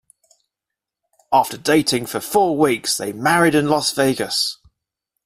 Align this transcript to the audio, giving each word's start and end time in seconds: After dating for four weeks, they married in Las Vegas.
After 1.31 1.57
dating 1.59 2.07
for 2.07 2.19
four 2.19 2.57
weeks, 2.57 2.97
they 2.97 3.13
married 3.13 3.53
in 3.53 3.67
Las 3.69 3.91
Vegas. 3.93 4.57